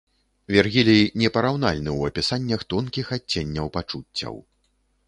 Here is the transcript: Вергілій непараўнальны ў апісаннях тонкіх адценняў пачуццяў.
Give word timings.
Вергілій 0.53 1.05
непараўнальны 1.23 1.91
ў 1.99 2.01
апісаннях 2.13 2.61
тонкіх 2.75 3.13
адценняў 3.19 3.73
пачуццяў. 3.79 4.35